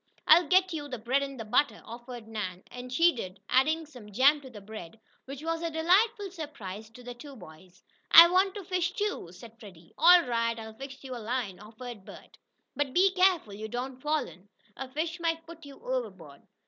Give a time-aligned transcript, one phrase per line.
[0.27, 4.41] "I'll get you the bread and butter," offered Nan, and she did, adding some jam
[4.41, 7.83] to the bread, which was a delightful surprise to the two boys.
[8.09, 9.93] "I want to fish, too," said Freddie.
[9.99, 12.35] "All right, I'll fix you a line," offered Bert.
[12.75, 14.49] "But be careful you don't fall in.
[14.75, 16.41] A fish might pull you overboard."